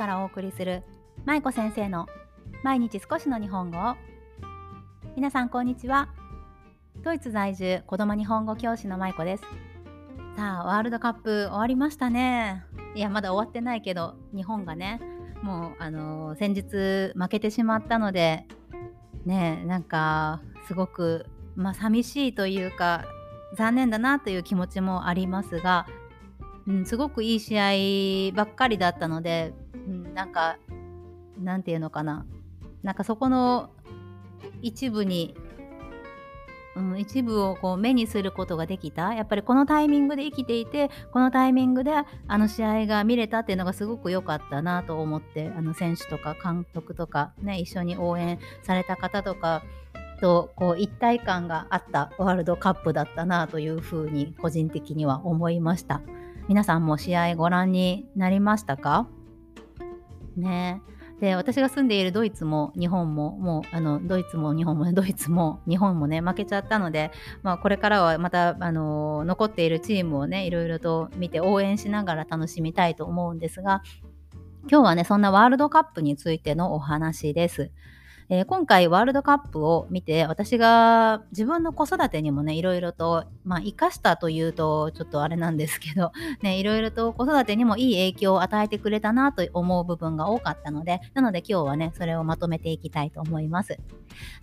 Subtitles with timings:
[0.00, 0.82] からお送りする
[1.26, 2.06] 舞子先生の
[2.62, 3.96] 毎日少しの日本語
[5.14, 6.08] 皆さんこんにちは。
[7.02, 9.42] ドイツ在住子供日本語教師の舞子です。
[10.38, 12.64] さあワールドカップ終わりましたね。
[12.94, 15.02] いやまだ終わってないけど日本がね
[15.42, 18.46] もうあのー、先日負けてしまったので
[19.26, 21.26] ねなんかすごく
[21.56, 23.04] まあ寂しいというか
[23.54, 25.86] 残念だなという気持ちもありますが
[26.66, 27.58] うん、すごくいい試
[28.32, 29.52] 合ばっかりだったので、
[30.20, 30.58] なんか
[31.38, 32.26] なんていうのかな。
[32.82, 33.70] なんかそこの
[34.60, 35.34] 一部に、
[36.76, 39.14] うん、一部をこう目にすることができた。
[39.14, 42.04] やっぱりこのタイミングで生きていてこのタイミングであ
[42.36, 49.62] の試合が見れたっていうのがすごく良かったなと思ってあの選手とか監督とか、ね、一緒に応援された方とか
[50.20, 56.02] とこう一体感があったワールドカップだったなというふうに個人的には思いました。
[56.46, 59.08] 皆さんも試合ご覧になりましたか？
[60.40, 60.82] ね
[61.20, 67.10] で私が住んでいるドイツも日本ももうあのドイツも日本も ドイツも日本もね負けちゃったので、
[67.42, 73.82] まあ、これからはまたあの残っているチームをねいろいろと見て応援しながら楽しみたいと思うんですが
[74.70, 77.70] 今日はねそんなワールドカップについてのお話です。
[78.32, 93.80] えー、今回ワールドカップを見て私が自分の子育てにもねいろいろとまあ生かしたというとちょっとあれなんですけど ねいろいろと子育てにもいい影響を与えてくれたなと思う部分が多かったのでなので今日はねそれをまとめていきたいと思います。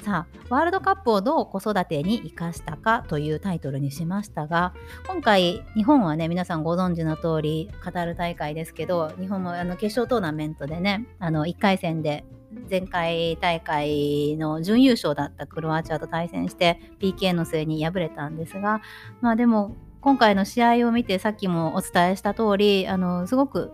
[0.03, 4.73] さあワールドカップをどう子育てに生かしたかというタイトルにしましたが
[5.07, 12.25] 今回日本はね皆さんご存知の通りカタール大会ですけど日本もあの決勝トーナメントでねあの1回戦で
[12.69, 18.81] 前回大会の準優勝だったクロアチアと対戦して PK の末に敗れたんですが、
[19.21, 23.73] まあでも今回の試合を見てさっきもお伝えした通り、あの、すごく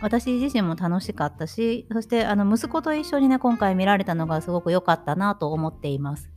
[0.00, 6.30] 私自身も楽しかったし、そしてあの息子と一緒にね、今回見られたのがすごく良かったなと思っています。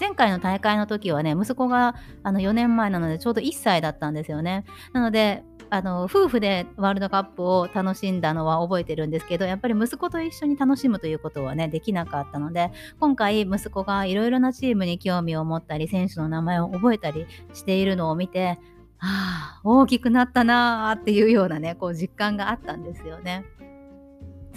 [0.00, 4.64] 前回の大会の時はね、息子があの4年前なのでちょうど1歳だったんですよね。
[4.92, 18.58] なので、あの夫婦でワールドカップを楽しんだのは覚えてるんですけどやっぱり息子と一緒に楽しむということはねできなかったので今回息子がいろいろなチームに興味を持ったり選手の名前を覚えたりしているのを見て
[18.98, 23.44] ああ大きくなったなーっていうようなねこう実感があったんですよね。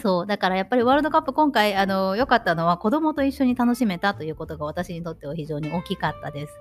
[0.01, 6.53] そうだからやっぱりワールドカップ今回あの良かったのは子供と一緒に楽しめたということが私にとっては非常に大きかったです。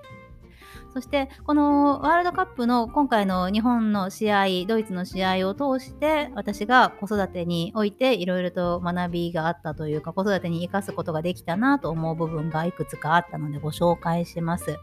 [0.93, 14.79] そしてこのワールドカップの今回の日本の試合ドイツの試合を通して私が子育てにおいていろいろと学びがあったというか子育てに生かすことができたなと思う部分がいくつかあったのでご紹介します。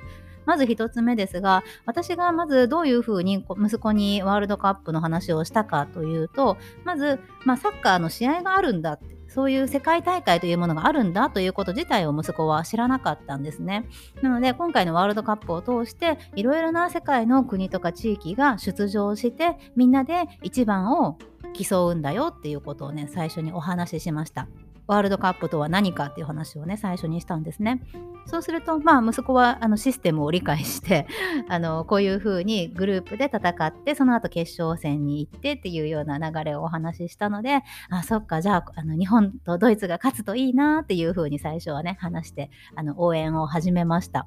[0.46, 13.84] まず1つ目ですが、私がまずどういうふうに息子にワールドカップの話をしたかというと、まず、まあ、サッカーの試合があるんだってそういう世界大会というものがあるんだということ自体を息子は知らなかったんですね。
[14.22, 21.18] なので今回のワールドカップを通していろいろな世界の国とか地域が出場してみんなで一番を
[21.52, 24.48] 競うんだよっていうことをね最初にお話ししました。
[24.86, 27.82] ワールドカップとは何かっていう話をね最初にしたんですね。
[28.26, 31.06] そうするとまあ息子はあのシステムを理解して
[31.48, 44.26] あのこういうふうにグループで戦ってその後決勝戦に行ってっていうような流れをお話ししたのであそっかじゃああの日本とドイツが勝つといいなっていうふうに最初はね話してあの応援を始めました。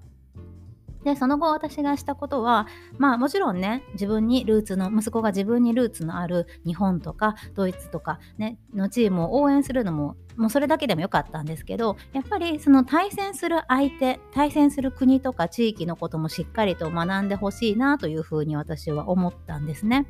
[1.03, 2.67] で、その後私がしたことは、
[2.97, 20.05] まあもちろんね、自分にルーツの、息子が自分にルーツのある日本とかドイツとかね、のチームを応援するのも、もうそれだけでもよかったんですけど、やっぱりその対戦する相手、対戦する国とか地域のこともしっかりと学んでほしいなというふうに私は思ったんですね。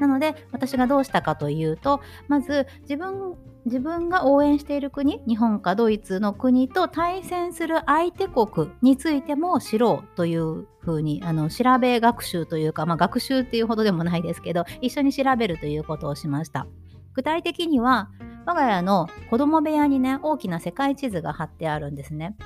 [0.00, 16.66] なので私がどうしたかというとまず自分自分が応援している国日本かドイツの国と対戦する相手国についても知ろうというふうにあの調べ学習というか、まあ、学習っていうほどでもないですけど一緒に調べるということをしました。
[17.14, 18.10] 具体的には
[18.44, 22.36] 我が家の子供部屋にね大きな世界地図が貼ってあるんですね。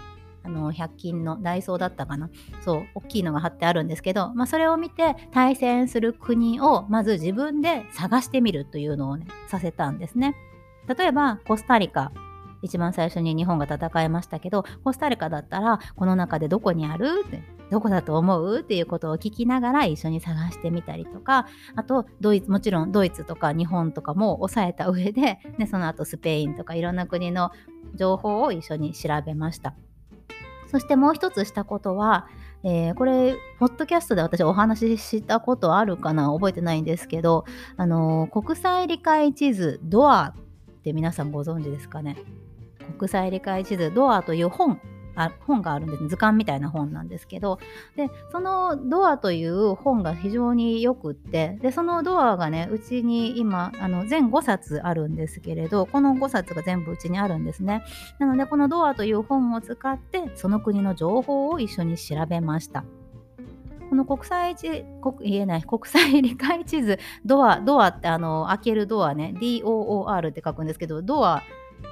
[0.48, 2.30] あの100均のダイソーだったかな？
[2.64, 10.34] そう大きいのが貼ってあるんですけど、まあ、それを見て対戦する国をまず自分で探してみるというのをねさせたんですね。
[10.88, 12.12] 例えばコスタリカ
[12.62, 17.24] 一番最初に日本が戦いましたけどコスタリカだったらこの中でどこにある？
[17.26, 18.60] ってどこだと思う？
[18.60, 21.46] っていうことを聞きながら一緒に探してみたりとか
[21.76, 27.50] あとドイツもちろんドイツとか日本とかも押さえた上で、ね、その後スペインとかいろんな国の
[27.94, 29.74] 情報を一緒に調べました。
[30.70, 32.26] そしてもう一つしたことは、
[32.62, 36.32] えー、これ、ポッドキャストで私お話ししたことあるかな？
[36.32, 37.44] 覚えてないんですけど、
[37.76, 42.16] あのー、国際理解地図、ドアって皆さんご存知ですかね？
[42.98, 44.80] 国際理解地図ドアという本
[45.18, 47.58] あ本があるんです図鑑みたいな本なんですけど。
[47.96, 51.58] でそのドアという本が非常によくって。
[51.60, 57.84] でそのドアがねうちに今あの全5冊あるんですけれどこの5冊が全部うちにあるんですね。
[58.18, 62.84] なのでこのドアという本を使ってその国の情報を一緒に調べました。
[63.88, 65.62] この国際地国言えない。
[65.62, 66.98] 国際理解地図。
[67.24, 69.34] ドアドアってあの開けるドアね。
[69.36, 71.42] DOOR って書くんですけどドア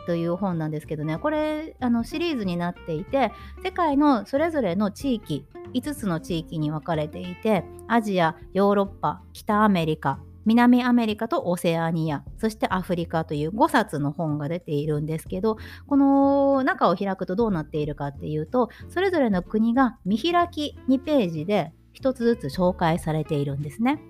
[0.06, 5.44] という本なんですけどねこれあのシリーズになっていて世界のそれぞれの地域
[5.74, 15.58] 5つの地域に分かれていてアジアヨーロッパ北アメリカ南アメリカとオセアニアそしてアフリカという5冊の本が出ているんですけど
[15.88, 24.00] この中を開くとどうなっているかっていうとそれぞれの国が見開き2ページで1つずつ紹介されているんですね。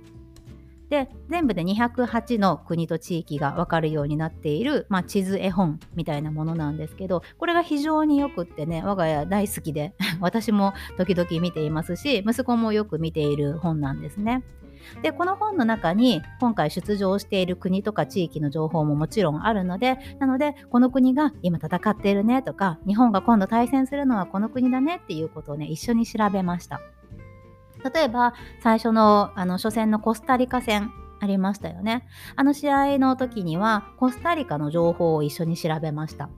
[0.88, 14.44] で全部で208の国と地域が分かるようになっている、まあ、地図絵本みたいなものなんですけどこれが非常によくってね我が家大好きで 私も時々見ていますし息子もよく見ている本なんですね。
[15.02, 26.80] でこの本の中に今回出場している国とか地域の情報ももちろんあるのでなのでこの国が今戦っているねとか日本が今度対戦するのはこの国だねっていうことをね一緒に調べました。
[27.90, 32.06] 例えば最初のあの初戦のコスタリカ戦ありましたよね。
[32.36, 36.28] あの試合の時にはコスタリカの情報を一緒に調べました。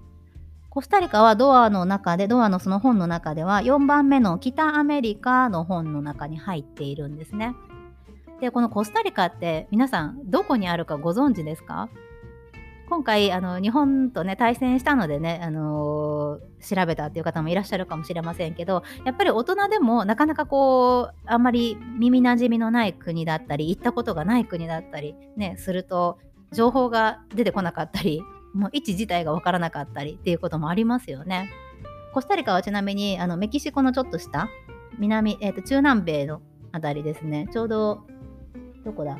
[0.70, 7.56] コスタリカはドアの中で、ドアのその本の中では4番目の北アメリカの本の中に入っているんですね。
[8.40, 11.88] で、このコスタリカって皆さんどこにあるかご存知ですか？
[12.88, 26.18] 今回あの日本とね対戦したのでね、あのー、調べたっていう方もいらっしゃるかもしれませんけどやっぱり大人でもなかなかこうあんまり耳なじみのない国だったり行ったことがない国だったりねすると
[26.52, 28.22] 情報が出てこなかったり
[28.54, 31.50] もう位置自体が分からなかったりっていうこともありますよね。
[32.14, 34.48] コスタリカはちなみにあのメキシコのちょっと下
[34.98, 36.40] 南、えーと中南米の
[36.72, 38.06] あたりですねちょうど
[38.82, 39.18] どこだ？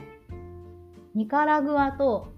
[1.14, 2.32] ニカラグアと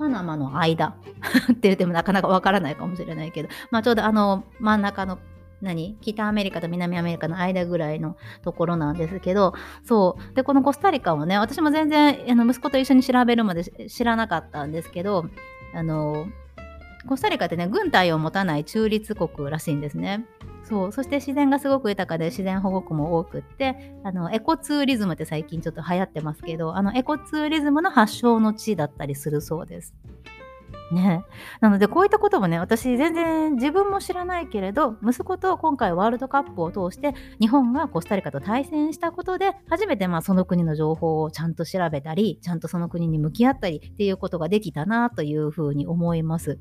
[0.00, 0.96] パナマの間。
[1.52, 5.18] って言ってもなかなかわからないかもしれないけど、まあ、ちょうどあの真ん中の
[5.60, 5.98] 何？
[6.00, 9.52] 北アメリカと南アメリカの間ぐらいのところなんですけど。
[9.84, 10.34] そう。
[10.34, 15.26] でこのコスタリカはね私も全然あの息子と一緒に調べるまで知らなかったんですけど。
[15.72, 16.26] あの
[17.06, 20.26] コスタリカってね軍隊を持たない中立国らしいんですね。
[20.62, 29.94] そうそして自然がすごく豊かで自然保護区も多くってあのエコツーリズムって最近ちょっと流行ってますけどあのエコツーリズムの発祥の地だったりするそうです。
[30.92, 31.24] ね、
[31.60, 46.58] なのでこういったこともね私全然自分も知らないけれど息子と今回ワールドカップを通して日本がコスタリカと対戦したことで初めてまあその国の情報をちゃんと調べたりちゃんとその国に向き合ったりっていうことができたなというふうに思います。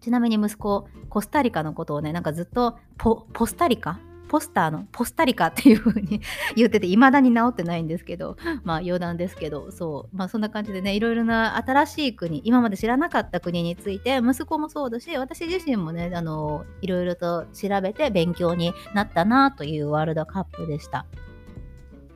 [0.00, 4.00] ちなみに息子、コスタリカのことをね、なんかずっとポポスタリカ？
[4.28, 4.86] ポスターの？
[4.92, 6.20] ポスタリカっていう風に
[6.54, 21.06] 言ってて、未だに治ってないんですけど、まあ余談ですけど、そう、まあそんな感じでね、いろいろな新しい国、今まで知らなかった国について、息子もそうだし、私自身もね、あの、いろいろと調べて勉強になったなというワールドカップでした。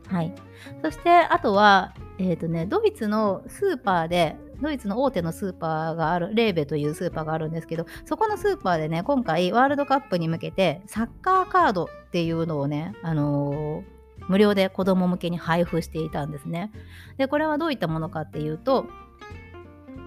[0.09, 0.35] はい。
[0.83, 13.83] そして、あとは、えっ、ー、とね、ドイツのスーパーで、ドイツの大手のスーパーがある、レーベというスーパーがあるんですけど、そこのスーパーでね、今回ワールドカップに向けてサッカーカードっていうのをね、あのー、
[14.29, 16.71] 無料で子供向けに配布していたんですね。
[17.19, 18.87] で、これはどういったものかっていうと、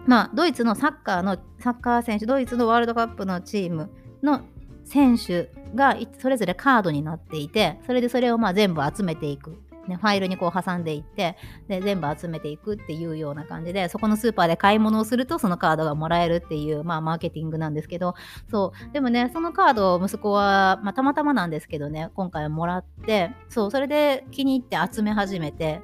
[0.07, 3.89] まあ、ドイツのサッカーの、サッカー選手、ドイツのワールドカップのチーム
[4.24, 4.41] の
[4.85, 11.37] 選手がそれぞれカードになっていて、それでそれをまあ全部集めていくね、ファイルにこう挟んでいって
[11.67, 18.15] で全部集めていくっていうような感じでそこのスーパーで買い物をするとそのカードがもらえるっていう、まあ、マーケティングなんですけど
[18.49, 18.93] そう。
[18.93, 23.71] でもねそのカードを息子は、まあ、たまたまなんですけどね今回はもらってそう。
[23.71, 25.81] それで気に入って集め始めて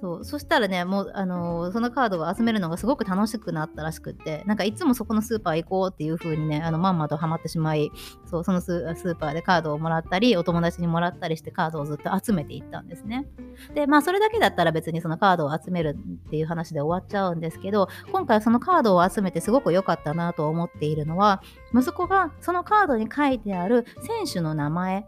[0.00, 7.90] そうそしたらねもう、あのー、そのカードを集めるのがすごく楽しくなったらしくってなんかいつもそこのスーパー行こうっていう風にねあのまんまとハマってしまい
[8.28, 13.26] そうそのスーパーでカードをもらったりお友達にもらったりしてカードをずっと集めていったんですね。
[13.74, 15.96] でまあそれだけだったら別にそのカードを集める
[16.26, 21.42] っていう話で終わっちゃうんですけど今回そのカードを集めてすごく良かったなと思っているのは
[21.74, 25.06] 息子がそのカードに書いてある選手の名前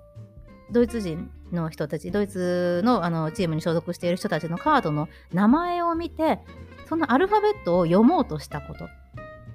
[0.70, 6.40] ドイツ人の人たちドイツのあのチームに所属している人たちのカードの名前を見て
[6.88, 8.88] そのアルファベットを読もうとしたこと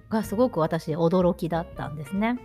[0.09, 2.39] がすごく私驚きだったんですね。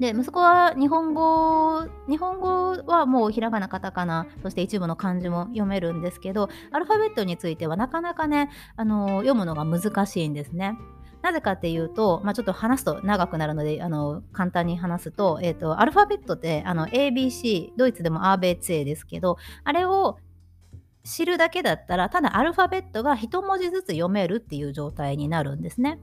[0.00, 10.76] で息子は日本語日本語はもうひらがなカタカナそして一部の漢字も読めるんですけどアルファベットについてはなかなかねあの読むのが難しいんですね。
[11.24, 20.18] なぜかっていうと、まあ、ちょっと話すと長くなるので、あの、簡単に話すと、え、ー、と、アルファベットって、あの、ABC、ドイツでも ABC ですけど、あれを
[21.02, 25.98] 知るだけだったら、ただアルファベットが一文字ずつ読めるっていう状態になるんですね。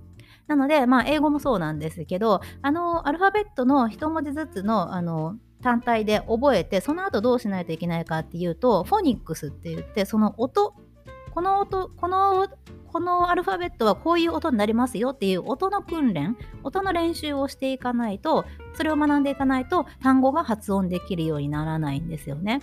[0.48, 10.74] なので、まあ、英語もそうなんですけど、あの、アルファベットの一文字ずつの、あの、単体で覚えて、その後どうしないといけないかっていうと、フォニックスって言って、その音、
[11.34, 12.48] この音、この、
[12.88, 22.60] このアルファベットはこういう音になりますよっていう音の訓練、音の練習をしていかないと、それを学んでいかないと単語が発音できるようにならないんですよね。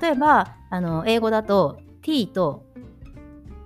[0.00, 2.64] 例えば、あの、英語だと t と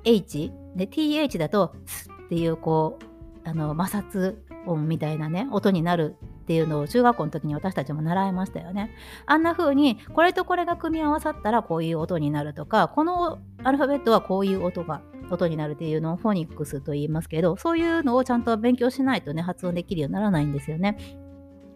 [0.05, 2.99] h で th だとスっていうこ
[3.45, 6.17] うあの摩擦音みたいなね音になる
[6.51, 8.91] っていうのを中学校の時に私たちも習いましたよね。
[9.25, 20.99] あんな風にこれとこれが組み合わさったらこういう音になるとかこのアルファベットはこういう音が音になるっていうのをフォニックスと言いますけどそういうのをちゃんと勉強しないとね発音できるようにならないんですよね。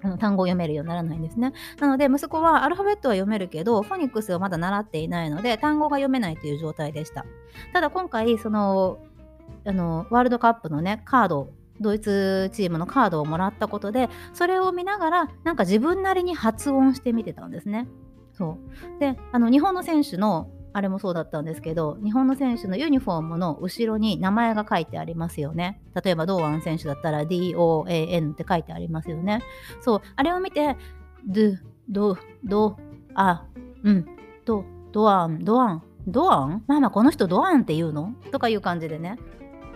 [0.02, 1.52] あの単語を読めるようにならないんですね。
[1.78, 7.24] なので息子はアルファベットは読めるけどフォニックスをまだ習っていないので単語が読めないという状態でした。
[7.72, 8.98] ただ今回その
[9.64, 11.50] あのワールドカップのねカード
[11.80, 17.88] ドイツチームのカードをもらったことでそれを見ながらなんか自分なりに発音してみてたんですね。
[18.32, 18.58] そ
[18.96, 25.80] うであの日本の選手のあれもそうだったんですけど日本の選手のユニフォームの後ろに名前が書いてありますよね。
[26.02, 29.42] 例えば堂安選手だったら DOAN って書いてありますよね。
[29.80, 30.76] そうあれを見て
[31.26, 31.56] ド
[31.88, 32.76] ドド
[33.14, 33.46] あ
[33.84, 34.06] うん
[34.44, 36.64] ドドアンドアンドアン？
[36.66, 38.14] ママこの人ドアンって言うの？
[38.32, 39.18] とかいう感じでね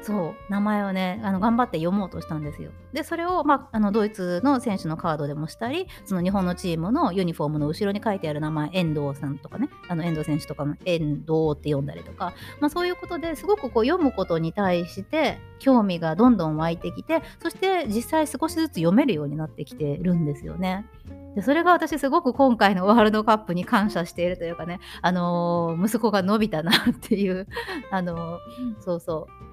[0.02, 2.70] そう名前をねあの頑張って読もうとしたんですよ。
[2.92, 20.86] でそれを、まあ、あのドイツの選手のカードでもしたりその日本のチームのユニフォームの後ろに書いてある名前遠藤さんとかねあの遠藤選手とかの遠藤って読んだりとか、まあ、そういうことですごくこう読むことに対して興味がどんどん湧いてきてそして実際少しずつ読めるようになってきてるんですよね。
[21.34, 27.46] でそれが私すごく今回のワールドカップに感謝しているというかね、あのー、息子が伸びたなっていう、
[27.90, 28.38] あのー、
[28.80, 29.47] そうそう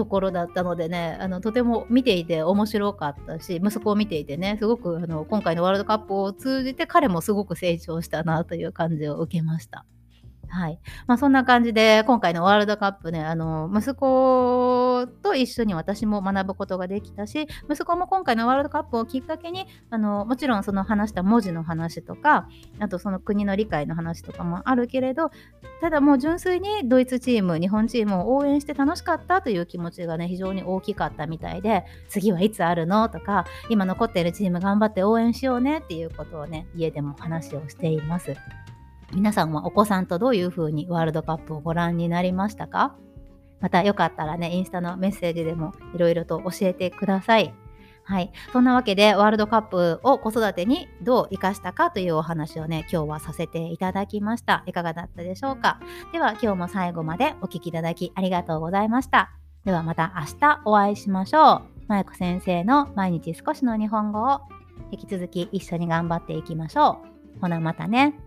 [0.00, 9.84] ところだったのでねあのとても見ていて面白かったし息子を見ていてねすごくあの今回のワールドカップを通じて彼もすごく成長したなという感じを受けました。
[10.50, 10.80] はい。
[11.06, 22.48] まあそんな感じで、今回のワールドカップね、あの、息子と一緒に私も学ぶことができたし、息子も今回のワールドカップをきっかけに、あの、もちろんその話した文字の話とか、
[22.80, 25.30] あとその国の理解の話とかもあるけれど、
[25.80, 38.34] ただもう純粋にドイツチーム、日本チームを応援して楽しかったという気持ちがね、非常に大きかったみたいで、次はいつあるのとか、今残っているチーム頑張って応援しようねっていうことをね、家でも話をしています。
[39.12, 42.96] 皆さんはお子さんとどういうふうにワールドカップをご覧になりましたか？
[43.60, 47.54] またよかったらね、インスタのメッセージでもいろいろと教えてください。
[48.04, 48.32] はい。
[48.52, 54.62] そんなわけで、ワールドカップを子育てにどう生かしたかというお話をね、今日はさせていただきました。
[54.66, 55.78] いかがだったでしょうか？
[56.12, 59.30] では、今日も最後までお聴きいただきありがとうございました。
[59.64, 61.62] ではまた明日お会いしましょう。
[61.88, 64.40] まゆこ先生の毎日少しの日本語を
[64.90, 67.00] 引き続き一緒に頑張っていきましょ
[67.36, 67.40] う。
[67.40, 68.18] ほなまたね。